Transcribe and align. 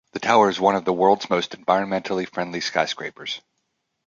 The 0.13 0.19
Tower 0.19 0.49
is 0.49 0.59
one 0.59 0.75
of 0.75 0.83
the 0.83 0.93
world's 0.93 1.29
most 1.29 1.51
environmentally 1.55 2.27
friendly 2.27 2.59
skyscrapers. 2.59 3.39